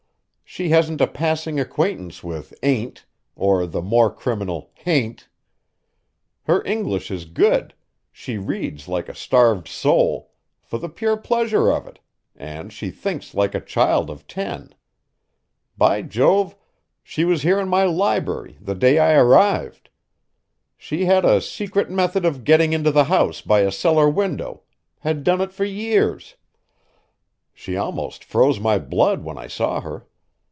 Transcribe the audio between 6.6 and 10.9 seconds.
English is good, she reads like a starved soul, for the